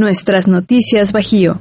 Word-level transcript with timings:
Nuestras 0.00 0.48
noticias 0.48 1.12
Bajío. 1.12 1.60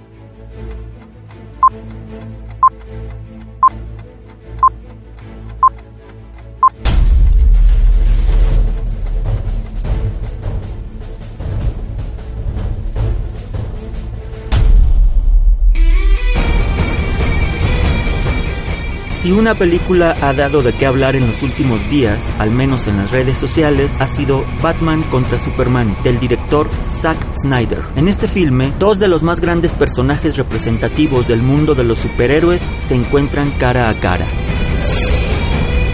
Si 19.22 19.34
una 19.34 19.54
película 19.54 20.16
ha 20.22 20.32
dado 20.32 20.62
de 20.64 20.72
qué 20.72 20.86
hablar 20.86 21.18
en 21.18 21.28
los 21.28 21.44
últimos 21.44 21.82
días, 21.90 22.24
al 22.38 22.52
menos 22.52 22.88
en 22.88 22.96
las 22.96 23.12
redes 23.12 23.38
sociales, 23.38 23.92
ha 24.00 24.08
sido 24.08 24.46
Batman 24.62 25.04
contra 25.04 25.38
Superman, 25.38 25.98
del 26.04 26.22
director 26.22 26.70
Zack 26.86 27.18
Snyder. 27.36 27.82
En 27.98 28.08
este 28.08 28.30
filme, 28.30 28.72
dos 28.80 28.98
de 28.98 29.10
los 29.10 29.22
más 29.22 29.42
grandes 29.42 29.74
personajes 29.74 30.38
representativos 30.38 31.28
del 31.28 31.42
mundo 31.42 31.76
de 31.76 31.84
los 31.84 32.00
superhéroes 32.00 32.62
se 32.80 32.96
encuentran 32.96 33.52
cara 33.58 33.90
a 33.90 34.00
cara. 34.00 34.26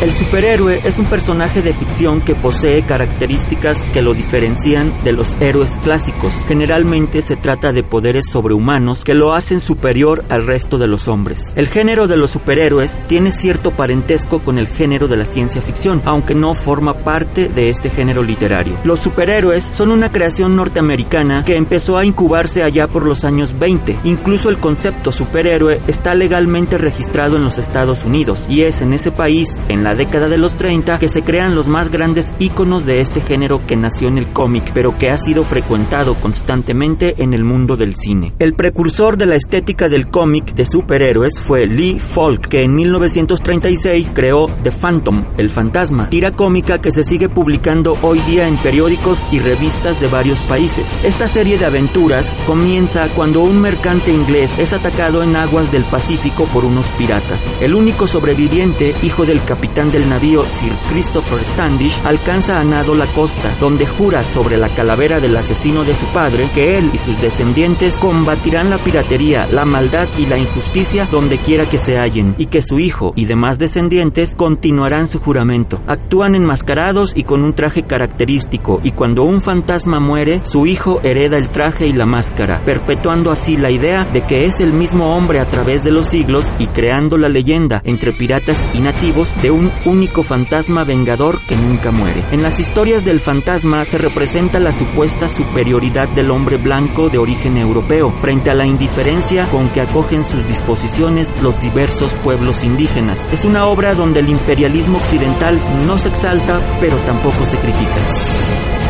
El 0.02 0.12
superhéroe 0.12 0.82
es 0.84 1.00
un 1.00 1.06
personaje 1.06 1.62
de 1.62 1.74
ficción 1.74 2.22
que 2.22 2.36
posee 2.36 2.84
características 2.84 3.78
que 3.94 4.02
lo 4.02 4.14
diferencian 4.14 4.94
de 5.04 5.14
los 5.14 5.36
héroes 5.40 5.78
clásicos. 5.84 6.34
Generalmente 6.48 7.22
se 7.22 7.38
trata 7.38 7.72
de 7.72 7.82
poderes 7.82 8.26
sobrehumanos 8.30 9.04
que 9.04 9.14
lo 9.14 9.34
hacen 9.34 9.62
superior 9.62 10.26
al 10.30 10.46
resto 10.46 10.78
de 10.78 10.88
los 10.88 11.08
hombres. 11.08 11.54
El 11.56 11.68
género 11.68 12.08
de 12.08 12.18
los 12.18 12.32
superhéroes 12.32 13.00
tiene 13.08 13.32
cierto 13.32 13.76
parentesco 13.76 14.44
con 14.44 14.58
el 14.58 14.68
género 14.68 15.08
de 15.08 15.18
la 15.18 15.26
ciencia 15.26 15.62
ficción, 15.62 16.02
aunque 16.06 16.36
no 16.36 16.54
forma 16.54 17.04
parte 17.04 17.48
de 17.48 17.70
este 17.70 17.90
género 17.90 18.22
literario. 18.22 18.78
Los 18.84 19.00
superhéroes 19.00 19.64
son 19.64 19.92
una 19.92 20.12
creación 20.12 20.58
norteamericana 20.58 21.44
que 21.46 21.56
empezó 21.56 21.98
a 21.98 22.06
incubarse 22.06 22.64
allá 22.64 22.88
por 22.88 23.06
los 23.06 23.24
años 23.24 23.58
20. 23.58 24.00
Incluso 24.04 24.50
el 24.50 24.60
concepto 24.60 25.14
superhéroe 25.14 25.80
está 25.88 26.16
legalmente 26.16 26.78
registrado 26.78 27.38
en 27.38 27.46
los 27.46 27.58
Estados 27.58 28.04
Unidos 28.04 28.44
y 28.50 28.64
es 28.64 28.82
en 28.82 28.92
ese 28.92 29.12
país, 29.12 29.58
en 29.70 29.85
la 29.86 29.94
década 29.94 30.28
de 30.30 30.40
los 30.40 30.56
30 30.56 30.98
que 30.98 31.08
se 31.08 31.24
crean 31.24 31.54
los 31.54 31.68
más 31.68 31.92
grandes 31.92 32.34
íconos 32.40 32.88
de 32.88 33.02
este 33.02 33.22
género 33.22 33.68
que 33.68 33.76
nació 33.76 34.08
en 34.08 34.18
el 34.18 34.34
cómic, 34.34 34.72
pero 34.74 34.98
que 34.98 35.12
ha 35.12 35.18
sido 35.20 35.44
frecuentado 35.44 36.16
constantemente 36.16 37.22
en 37.22 37.36
el 37.36 37.44
mundo 37.44 37.78
del 37.78 37.96
cine. 37.96 38.34
El 38.40 38.56
precursor 38.56 39.16
de 39.16 39.28
la 39.28 39.36
estética 39.36 39.88
del 39.88 40.08
cómic 40.10 40.56
de 40.56 40.66
superhéroes 40.66 41.40
fue 41.40 41.68
Lee 41.68 42.00
Falk, 42.00 42.48
que 42.48 42.64
en 42.64 42.74
1936 42.74 44.14
creó 44.16 44.48
The 44.64 44.72
Phantom, 44.72 45.24
el 45.38 45.52
fantasma, 45.52 46.10
tira 46.10 46.32
cómica 46.32 46.82
que 46.82 46.92
se 46.92 47.04
sigue 47.04 47.30
publicando 47.30 47.96
hoy 48.02 48.22
día 48.22 48.48
en 48.48 48.58
periódicos 48.58 49.24
y 49.32 49.38
revistas 49.38 50.00
de 50.00 50.08
varios 50.08 50.42
países. 50.46 50.98
Esta 51.04 51.28
serie 51.28 51.60
de 51.60 51.66
aventuras 51.66 52.34
comienza 52.48 53.08
cuando 53.10 53.42
un 53.42 53.62
mercante 53.62 54.12
inglés 54.12 54.58
es 54.58 54.74
atacado 54.74 55.22
en 55.22 55.36
aguas 55.36 55.72
del 55.72 55.86
Pacífico 55.86 56.48
por 56.52 56.66
unos 56.66 56.88
piratas. 56.98 57.48
El 57.62 57.76
único 57.76 58.08
sobreviviente, 58.08 58.96
hijo 59.04 59.28
del 59.28 59.44
capitán 59.44 59.75
del 59.76 60.08
navío 60.08 60.46
Sir 60.46 60.72
Christopher 60.90 61.44
Standish 61.44 62.00
alcanza 62.06 62.62
a 62.62 62.64
nado 62.64 62.96
la 62.96 63.12
costa, 63.12 63.58
donde 63.60 63.86
jura 63.86 64.24
sobre 64.24 64.56
la 64.56 64.74
calavera 64.74 65.20
del 65.20 65.36
asesino 65.36 65.84
de 65.84 65.94
su 65.94 66.06
padre 66.14 66.50
que 66.54 66.78
él 66.78 66.90
y 66.94 66.98
sus 66.98 67.20
descendientes 67.20 68.00
combatirán 68.00 68.70
la 68.70 68.78
piratería, 68.78 69.48
la 69.52 69.66
maldad 69.66 70.08
y 70.18 70.28
la 70.28 70.38
injusticia 70.38 71.10
donde 71.12 71.40
quiera 71.40 71.68
que 71.68 71.78
se 71.78 71.98
hallen, 71.98 72.36
y 72.38 72.46
que 72.46 72.62
su 72.62 72.80
hijo 72.80 73.12
y 73.18 73.26
demás 73.26 73.60
descendientes 73.60 74.34
continuarán 74.34 75.10
su 75.10 75.20
juramento. 75.20 75.82
Actúan 75.88 76.36
enmascarados 76.36 77.12
y 77.14 77.24
con 77.24 77.44
un 77.44 77.54
traje 77.54 77.84
característico, 77.84 78.80
y 78.82 78.92
cuando 78.92 79.24
un 79.24 79.42
fantasma 79.42 80.00
muere, 80.00 80.42
su 80.46 80.66
hijo 80.66 81.02
hereda 81.04 81.38
el 81.38 81.50
traje 81.50 81.86
y 81.86 81.94
la 81.94 82.06
máscara, 82.06 82.64
perpetuando 82.64 83.30
así 83.30 83.58
la 83.58 83.72
idea 83.72 84.06
de 84.06 84.26
que 84.26 84.46
es 84.46 84.62
el 84.62 84.72
mismo 84.72 85.18
hombre 85.18 85.40
a 85.42 85.50
través 85.50 85.84
de 85.84 85.92
los 85.92 86.08
siglos 86.08 86.46
y 86.60 86.68
creando 86.68 87.18
la 87.18 87.28
leyenda 87.28 87.82
entre 87.84 88.14
piratas 88.14 88.64
y 88.74 88.80
nativos 88.80 89.34
de 89.42 89.52
un 89.52 89.65
único 89.86 90.24
fantasma 90.24 90.84
vengador 90.84 91.42
que 91.46 91.56
nunca 91.56 91.92
muere. 91.92 92.24
En 92.32 92.44
las 92.44 92.60
historias 92.60 93.04
del 93.04 93.20
fantasma 93.20 93.86
se 93.86 93.98
representa 93.98 94.60
la 94.60 94.74
supuesta 94.74 95.30
superioridad 95.30 96.10
del 96.10 96.32
hombre 96.32 96.58
blanco 96.58 97.10
de 97.10 97.18
origen 97.18 97.58
europeo 97.58 98.14
frente 98.20 98.50
a 98.50 98.56
la 98.56 98.66
indiferencia 98.66 99.46
con 99.48 99.70
que 99.70 99.82
acogen 99.82 100.24
sus 100.26 100.46
disposiciones 100.48 101.30
los 101.42 101.60
diversos 101.60 102.14
pueblos 102.24 102.64
indígenas. 102.64 103.26
Es 103.32 103.46
una 103.46 103.66
obra 103.66 103.96
donde 103.96 104.20
el 104.20 104.30
imperialismo 104.30 104.98
occidental 104.98 105.60
no 105.86 105.98
se 105.98 106.10
exalta, 106.10 106.78
pero 106.80 106.98
tampoco 107.00 107.46
se 107.46 107.58
critica. 107.58 108.85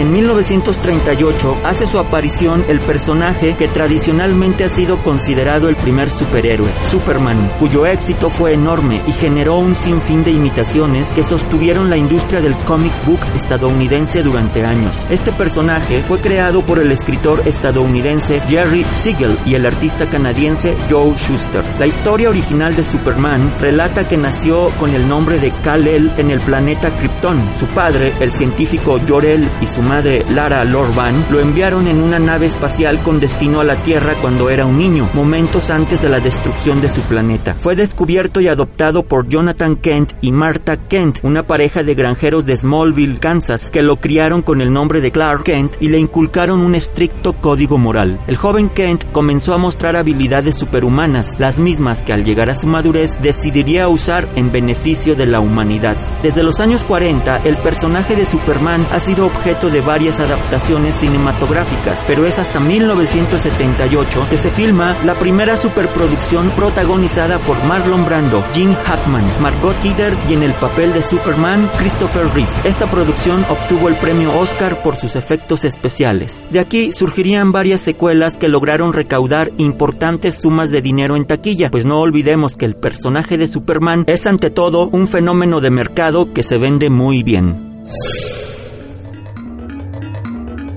En 0.00 0.12
1938 0.12 1.58
hace 1.62 1.86
su 1.86 1.98
aparición 1.98 2.64
el 2.68 2.80
personaje 2.80 3.54
que 3.54 3.68
tradicionalmente 3.68 4.64
ha 4.64 4.70
sido 4.70 5.02
considerado 5.02 5.68
el 5.68 5.76
primer 5.76 6.08
superhéroe, 6.08 6.70
Superman, 6.90 7.50
cuyo 7.58 7.84
éxito 7.84 8.30
fue 8.30 8.54
enorme 8.54 9.02
y 9.06 9.12
generó 9.12 9.58
un 9.58 9.76
sinfín 9.76 10.24
de 10.24 10.30
imitaciones 10.30 11.06
que 11.08 11.22
sostuvieron 11.22 11.90
la 11.90 11.98
industria 11.98 12.40
del 12.40 12.56
comic 12.64 12.94
book 13.04 13.20
estadounidense 13.36 14.22
durante 14.22 14.64
años. 14.64 14.96
Este 15.10 15.32
personaje 15.32 16.02
fue 16.02 16.18
creado 16.18 16.62
por 16.62 16.78
el 16.78 16.92
escritor 16.92 17.42
estadounidense 17.44 18.40
Jerry 18.48 18.86
Siegel 19.02 19.38
y 19.44 19.54
el 19.54 19.66
artista 19.66 20.08
canadiense 20.08 20.78
Joe 20.88 21.14
Schuster. 21.14 21.62
La 21.78 21.86
historia 21.86 22.30
original 22.30 22.74
de 22.74 22.84
Superman 22.84 23.54
relata 23.58 24.08
que 24.08 24.16
nació 24.16 24.70
con 24.78 24.94
el 24.94 25.06
nombre 25.06 25.38
de 25.38 25.52
Kal-El 25.62 26.10
en 26.16 26.30
el 26.30 26.40
planeta 26.40 26.88
Krypton. 26.88 27.52
Su 27.60 27.66
padre, 27.66 28.14
el 28.18 28.32
científico 28.32 28.98
Jor-El 29.06 29.46
y 29.60 29.66
su 29.66 29.89
madre 29.90 30.24
Lara 30.30 30.64
Lorban 30.64 31.26
lo 31.32 31.40
enviaron 31.40 31.88
en 31.88 32.00
una 32.00 32.20
nave 32.20 32.46
espacial 32.46 33.02
con 33.02 33.18
destino 33.18 33.58
a 33.58 33.64
la 33.64 33.74
Tierra 33.82 34.14
cuando 34.20 34.48
era 34.48 34.64
un 34.64 34.78
niño, 34.78 35.10
momentos 35.14 35.68
antes 35.68 36.00
de 36.00 36.08
la 36.08 36.20
destrucción 36.20 36.80
de 36.80 36.88
su 36.88 37.00
planeta. 37.00 37.56
Fue 37.58 37.74
descubierto 37.74 38.40
y 38.40 38.46
adoptado 38.46 39.02
por 39.02 39.26
Jonathan 39.26 39.74
Kent 39.74 40.12
y 40.20 40.30
Martha 40.30 40.76
Kent, 40.76 41.18
una 41.24 41.44
pareja 41.44 41.82
de 41.82 41.96
granjeros 41.96 42.46
de 42.46 42.56
Smallville, 42.56 43.18
Kansas, 43.18 43.68
que 43.68 43.82
lo 43.82 43.96
criaron 43.96 44.42
con 44.42 44.60
el 44.60 44.72
nombre 44.72 45.00
de 45.00 45.10
Clark 45.10 45.42
Kent 45.42 45.74
y 45.80 45.88
le 45.88 45.98
inculcaron 45.98 46.60
un 46.60 46.76
estricto 46.76 47.32
código 47.32 47.76
moral. 47.76 48.22
El 48.28 48.36
joven 48.36 48.68
Kent 48.68 49.10
comenzó 49.10 49.54
a 49.54 49.58
mostrar 49.58 49.96
habilidades 49.96 50.54
superhumanas, 50.54 51.32
las 51.40 51.58
mismas 51.58 52.04
que 52.04 52.12
al 52.12 52.22
llegar 52.22 52.48
a 52.48 52.54
su 52.54 52.68
madurez 52.68 53.18
decidiría 53.20 53.88
usar 53.88 54.30
en 54.36 54.52
beneficio 54.52 55.16
de 55.16 55.26
la 55.26 55.40
humanidad. 55.40 55.96
Desde 56.22 56.44
los 56.44 56.60
años 56.60 56.84
40, 56.84 57.38
el 57.38 57.60
personaje 57.60 58.14
de 58.14 58.24
Superman 58.24 58.86
ha 58.92 59.00
sido 59.00 59.26
objeto 59.26 59.68
de 59.68 59.79
varias 59.80 60.20
adaptaciones 60.20 60.96
cinematográficas, 60.96 62.04
pero 62.06 62.26
es 62.26 62.38
hasta 62.38 62.60
1978 62.60 64.26
que 64.28 64.38
se 64.38 64.50
filma 64.50 64.96
la 65.04 65.18
primera 65.18 65.56
superproducción 65.56 66.50
protagonizada 66.50 67.38
por 67.38 67.62
Marlon 67.64 68.04
Brando, 68.04 68.44
Gene 68.52 68.76
Hackman, 68.76 69.24
Margot 69.40 69.76
Kidder 69.82 70.16
y 70.28 70.34
en 70.34 70.42
el 70.42 70.52
papel 70.54 70.92
de 70.92 71.02
Superman, 71.02 71.70
Christopher 71.78 72.28
Reeve. 72.34 72.52
Esta 72.64 72.90
producción 72.90 73.44
obtuvo 73.48 73.88
el 73.88 73.96
premio 73.96 74.38
Oscar 74.38 74.82
por 74.82 74.96
sus 74.96 75.16
efectos 75.16 75.64
especiales. 75.64 76.44
De 76.50 76.60
aquí 76.60 76.92
surgirían 76.92 77.52
varias 77.52 77.80
secuelas 77.80 78.36
que 78.36 78.48
lograron 78.48 78.92
recaudar 78.92 79.50
importantes 79.58 80.36
sumas 80.36 80.70
de 80.70 80.82
dinero 80.82 81.16
en 81.16 81.26
taquilla, 81.26 81.70
pues 81.70 81.84
no 81.84 82.00
olvidemos 82.00 82.56
que 82.56 82.66
el 82.66 82.76
personaje 82.76 83.38
de 83.38 83.48
Superman 83.48 84.04
es 84.06 84.26
ante 84.26 84.50
todo 84.50 84.88
un 84.88 85.08
fenómeno 85.08 85.60
de 85.60 85.70
mercado 85.70 86.32
que 86.32 86.42
se 86.42 86.58
vende 86.58 86.90
muy 86.90 87.22
bien. 87.22 87.84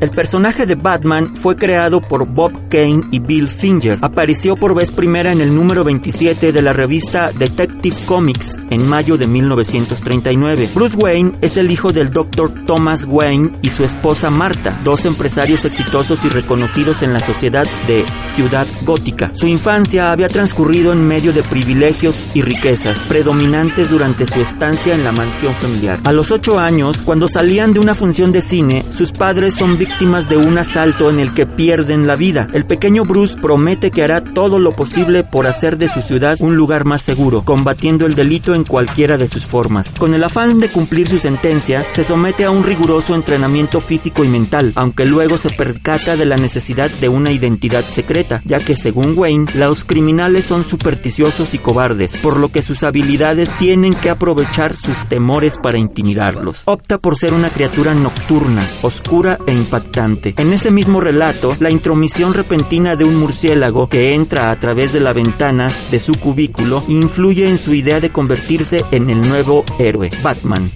El 0.04 0.10
personaje 0.10 0.66
de 0.66 0.76
Batman 0.76 1.34
fue 1.34 1.56
creado 1.56 2.02
por 2.02 2.28
Bob 2.28 2.52
Kane 2.68 3.04
y 3.12 3.20
Bill 3.20 3.48
Finger. 3.48 4.00
Apareció 4.02 4.58
por 4.58 4.76
vez 4.76 4.92
primera 4.92 5.32
en 5.32 5.40
el 5.40 5.56
número 5.56 5.86
27 5.86 6.52
de 6.52 6.62
la 6.62 6.74
revista 6.74 7.32
Detective 7.32 7.96
Comics 8.06 8.58
en 8.70 8.86
mayo 8.90 9.18
de 9.18 9.28
1939. 9.28 10.68
Bruce 10.76 10.98
Wayne 10.98 11.38
es 11.40 11.56
el 11.56 11.72
hijo 11.72 11.94
del 11.94 12.10
Dr. 12.10 12.66
Thomas 12.66 13.06
Wayne 13.08 13.58
y 13.62 13.70
su 13.70 13.86
esposa 13.86 14.30
Martha, 14.30 14.78
dos 14.84 15.06
empresarios 15.06 15.64
exitosos 15.64 16.20
y 16.26 16.28
reconocidos 16.28 17.02
en 17.02 17.14
la 17.14 17.22
sociedad 17.22 17.66
de 17.88 18.04
Ciudad 18.36 18.68
Gótica. 18.82 19.32
Su 19.34 19.48
infancia 19.48 20.12
había 20.12 20.28
transcurrido 20.28 20.92
en 20.92 21.08
medio 21.08 21.32
de 21.32 21.44
privilegios 21.44 22.32
y 22.34 22.42
riquezas, 22.42 23.00
predominantes 23.08 23.90
durante 23.90 24.28
su 24.28 24.42
estancia 24.42 24.96
en 24.96 25.06
la 25.06 25.14
mansión 25.14 25.56
familiar. 25.56 26.02
A 26.04 26.12
los 26.12 26.30
8 26.30 26.60
años, 26.60 26.98
cuando 27.06 27.30
salían 27.30 27.72
de 27.72 27.80
una 27.80 27.96
función 27.96 28.34
de 28.34 28.42
cine, 28.42 28.84
sus 28.90 29.14
padres 29.14 29.54
son 29.54 29.78
víctimas 29.78 29.93
víctimas 29.94 30.28
de 30.28 30.38
un 30.38 30.58
asalto 30.58 31.12
en 31.12 31.20
el 31.20 31.36
que 31.36 31.46
pierden 31.46 32.08
la 32.08 32.16
vida. 32.16 32.48
El 32.52 32.66
pequeño 32.66 33.06
Bruce 33.06 33.36
promete 33.40 33.92
que 33.92 34.02
hará 34.02 34.24
todo 34.24 34.58
lo 34.58 34.76
posible 34.76 35.24
por 35.24 35.46
hacer 35.46 35.78
de 35.78 35.88
su 35.88 36.02
ciudad 36.02 36.36
un 36.40 36.56
lugar 36.56 36.84
más 36.84 37.04
seguro, 37.04 37.46
combatiendo 37.46 38.08
el 38.08 38.16
delito 38.16 38.56
en 38.56 38.64
cualquiera 38.64 39.20
de 39.20 39.28
sus 39.28 39.46
formas. 39.46 39.94
Con 40.00 40.16
el 40.16 40.24
afán 40.24 40.58
de 40.58 40.70
cumplir 40.70 41.08
su 41.08 41.20
sentencia, 41.20 41.86
se 41.92 42.04
somete 42.04 42.44
a 42.44 42.50
un 42.50 42.64
riguroso 42.64 43.14
entrenamiento 43.14 43.80
físico 43.82 44.24
y 44.24 44.30
mental, 44.30 44.72
aunque 44.74 45.06
luego 45.06 45.38
se 45.38 45.52
percata 45.52 46.18
de 46.18 46.26
la 46.26 46.38
necesidad 46.38 46.90
de 46.90 47.10
una 47.10 47.32
identidad 47.32 47.86
secreta, 47.86 48.42
ya 48.46 48.58
que 48.58 48.76
según 48.76 49.14
Wayne, 49.16 49.46
los 49.60 49.86
criminales 49.86 50.46
son 50.46 50.66
supersticiosos 50.66 51.54
y 51.54 51.60
cobardes, 51.60 52.14
por 52.18 52.38
lo 52.38 52.50
que 52.50 52.64
sus 52.64 52.82
habilidades 52.82 53.56
tienen 53.60 53.94
que 53.94 54.10
aprovechar 54.10 54.76
sus 54.76 55.08
temores 55.08 55.60
para 55.62 55.78
intimidarlos. 55.78 56.64
Opta 56.66 56.98
por 56.98 57.16
ser 57.16 57.36
una 57.36 57.52
criatura 57.52 57.94
nocturna, 57.94 58.66
oscura 58.82 59.38
e 59.46 59.54
impactante. 59.54 59.83
En 59.96 60.54
ese 60.54 60.72
mismo 60.72 61.02
relato, 61.02 61.56
la 61.60 61.70
intromisión 61.70 62.34
repentina 62.34 62.96
de 62.96 63.06
un 63.06 63.16
murciélago 63.18 63.88
que 63.88 64.14
entra 64.14 64.52
a 64.52 64.60
través 64.60 64.92
de 64.92 65.00
la 65.00 65.14
ventana 65.14 65.72
de 65.92 66.00
su 66.00 66.14
cubículo 66.16 66.84
influye 66.88 67.48
en 67.48 67.58
su 67.58 67.74
idea 67.74 68.00
de 68.00 68.10
convertirse 68.10 68.84
en 68.92 69.10
el 69.10 69.22
nuevo 69.22 69.64
héroe, 69.80 70.10
Batman. 70.24 70.72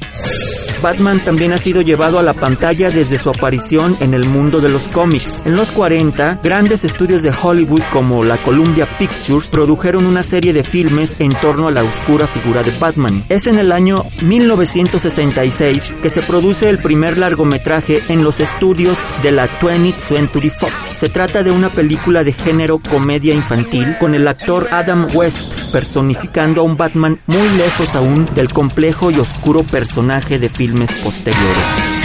Batman 0.81 1.19
también 1.19 1.53
ha 1.53 1.57
sido 1.57 1.81
llevado 1.81 2.19
a 2.19 2.23
la 2.23 2.33
pantalla 2.33 2.89
desde 2.89 3.17
su 3.17 3.29
aparición 3.29 3.95
en 3.99 4.13
el 4.13 4.27
mundo 4.27 4.59
de 4.59 4.69
los 4.69 4.83
cómics. 4.89 5.41
En 5.45 5.55
los 5.55 5.69
40, 5.69 6.39
grandes 6.43 6.83
estudios 6.83 7.21
de 7.21 7.31
Hollywood 7.31 7.81
como 7.91 8.23
la 8.23 8.37
Columbia 8.37 8.87
Pictures 8.97 9.49
produjeron 9.49 10.05
una 10.05 10.23
serie 10.23 10.53
de 10.53 10.63
filmes 10.63 11.15
en 11.19 11.33
torno 11.33 11.67
a 11.67 11.71
la 11.71 11.83
oscura 11.83 12.27
figura 12.27 12.63
de 12.63 12.71
Batman. 12.79 13.23
Es 13.29 13.47
en 13.47 13.57
el 13.59 13.71
año 13.71 14.03
1966 14.21 15.93
que 16.01 16.09
se 16.09 16.21
produce 16.21 16.69
el 16.69 16.79
primer 16.79 17.17
largometraje 17.17 18.01
en 18.09 18.23
los 18.23 18.39
estudios 18.39 18.97
de 19.23 19.31
la 19.31 19.47
20th 19.59 19.99
Century 19.99 20.49
Fox. 20.49 20.73
Se 20.97 21.09
trata 21.09 21.43
de 21.43 21.51
una 21.51 21.69
película 21.69 22.23
de 22.23 22.33
género 22.33 22.79
comedia 22.79 23.33
infantil 23.33 23.97
con 23.99 24.13
el 24.13 24.27
actor 24.27 24.67
Adam 24.71 25.07
West 25.13 25.71
personificando 25.71 26.61
a 26.61 26.63
un 26.63 26.77
Batman 26.77 27.19
muy 27.27 27.49
lejos 27.49 27.93
aún 27.95 28.25
del 28.35 28.51
complejo 28.53 29.11
y 29.11 29.19
oscuro 29.19 29.63
personaje 29.63 30.39
de 30.39 30.49
film 30.49 30.66
filmes 30.67 30.91
posteriores. 31.01 31.96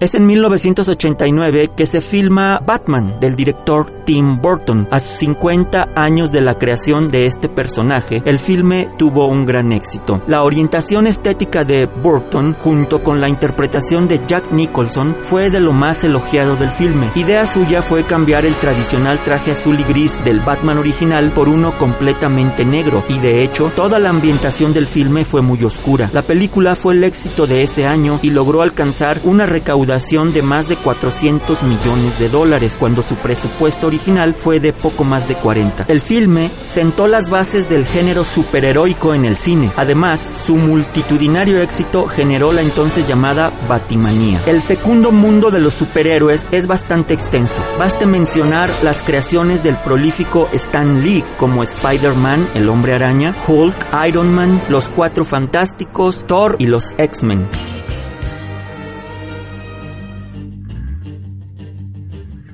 Es 0.00 0.14
en 0.14 0.24
1989 0.24 1.72
que 1.76 1.84
se 1.84 2.00
filma 2.00 2.62
Batman 2.64 3.20
del 3.20 3.36
director 3.36 4.02
Tim 4.06 4.40
Burton. 4.40 4.88
A 4.90 4.98
sus 4.98 5.18
50 5.18 5.90
años 5.94 6.32
de 6.32 6.40
la 6.40 6.54
creación 6.54 7.10
de 7.10 7.26
este 7.26 7.50
personaje, 7.50 8.22
el 8.24 8.38
filme 8.38 8.88
tuvo 8.96 9.26
un 9.26 9.44
gran 9.44 9.72
éxito. 9.72 10.22
La 10.26 10.42
orientación 10.42 11.06
estética 11.06 11.64
de 11.64 11.84
Burton 11.84 12.56
junto 12.58 13.02
con 13.02 13.20
la 13.20 13.28
interpretación 13.28 14.08
de 14.08 14.22
Jack 14.26 14.50
Nicholson 14.52 15.18
fue 15.20 15.50
de 15.50 15.60
lo 15.60 15.74
más 15.74 16.02
elogiado 16.02 16.56
del 16.56 16.72
filme. 16.72 17.10
Idea 17.14 17.46
suya 17.46 17.82
fue 17.82 18.04
cambiar 18.04 18.46
el 18.46 18.56
tradicional 18.56 19.22
traje 19.22 19.50
azul 19.50 19.78
y 19.78 19.82
gris 19.82 20.18
del 20.24 20.40
Batman 20.40 20.78
original 20.78 21.34
por 21.34 21.46
uno 21.46 21.76
completamente 21.76 22.64
negro 22.64 23.04
y 23.10 23.18
de 23.18 23.42
hecho 23.42 23.70
toda 23.76 23.98
la 23.98 24.08
ambientación 24.08 24.72
del 24.72 24.86
filme 24.86 25.26
fue 25.26 25.42
muy 25.42 25.62
oscura. 25.62 26.08
La 26.14 26.22
película 26.22 26.74
fue 26.74 26.94
el 26.94 27.04
éxito 27.04 27.46
de 27.46 27.64
ese 27.64 27.86
año 27.86 28.18
y 28.22 28.30
logró 28.30 28.62
alcanzar 28.62 29.20
una 29.24 29.44
recaudación 29.44 29.89
de 29.90 30.42
más 30.42 30.68
de 30.68 30.76
400 30.76 31.64
millones 31.64 32.18
de 32.20 32.28
dólares, 32.28 32.76
cuando 32.78 33.02
su 33.02 33.16
presupuesto 33.16 33.88
original 33.88 34.34
fue 34.34 34.60
de 34.60 34.72
poco 34.72 35.02
más 35.02 35.26
de 35.26 35.34
40. 35.34 35.86
El 35.88 36.00
filme 36.00 36.48
sentó 36.64 37.08
las 37.08 37.28
bases 37.28 37.68
del 37.68 37.84
género 37.84 38.22
superheroico 38.24 39.14
en 39.14 39.24
el 39.24 39.36
cine. 39.36 39.72
Además, 39.76 40.28
su 40.46 40.54
multitudinario 40.56 41.60
éxito 41.60 42.06
generó 42.06 42.52
la 42.52 42.62
entonces 42.62 43.08
llamada 43.08 43.50
Batimanía. 43.68 44.40
El 44.46 44.62
fecundo 44.62 45.10
mundo 45.10 45.50
de 45.50 45.60
los 45.60 45.74
superhéroes 45.74 46.46
es 46.52 46.68
bastante 46.68 47.12
extenso. 47.12 47.60
Baste 47.78 48.06
mencionar 48.06 48.70
las 48.82 49.02
creaciones 49.02 49.62
del 49.64 49.76
prolífico 49.76 50.48
Stan 50.52 51.02
Lee 51.02 51.24
como 51.36 51.64
Spider-Man, 51.64 52.48
el 52.54 52.68
hombre 52.68 52.92
araña, 52.92 53.34
Hulk, 53.46 53.74
Iron 54.06 54.32
Man, 54.32 54.62
los 54.68 54.88
Cuatro 54.88 55.24
Fantásticos, 55.24 56.24
Thor 56.26 56.56
y 56.60 56.66
los 56.66 56.94
X-Men. 56.96 57.48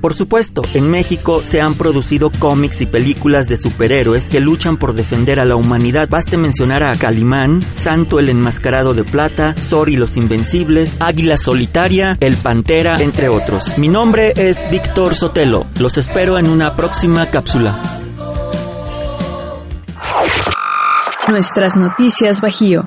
Por 0.06 0.14
supuesto, 0.14 0.62
en 0.72 0.88
México 0.88 1.42
se 1.44 1.60
han 1.60 1.74
producido 1.74 2.30
cómics 2.30 2.80
y 2.80 2.86
películas 2.86 3.48
de 3.48 3.56
superhéroes 3.56 4.28
que 4.28 4.38
luchan 4.38 4.76
por 4.76 4.94
defender 4.94 5.40
a 5.40 5.44
la 5.44 5.56
humanidad. 5.56 6.08
Baste 6.08 6.36
mencionar 6.36 6.84
a 6.84 6.96
Calimán, 6.96 7.60
Santo 7.72 8.20
el 8.20 8.28
Enmascarado 8.28 8.94
de 8.94 9.02
Plata, 9.02 9.56
Zor 9.58 9.90
y 9.90 9.96
los 9.96 10.16
Invencibles, 10.16 10.96
Águila 11.00 11.36
Solitaria, 11.36 12.16
El 12.20 12.36
Pantera, 12.36 13.02
entre 13.02 13.28
otros. 13.28 13.78
Mi 13.78 13.88
nombre 13.88 14.32
es 14.36 14.60
Víctor 14.70 15.16
Sotelo. 15.16 15.66
Los 15.80 15.98
espero 15.98 16.38
en 16.38 16.50
una 16.50 16.76
próxima 16.76 17.26
cápsula. 17.26 17.76
Nuestras 21.26 21.74
noticias 21.74 22.40
Bajío. 22.40 22.86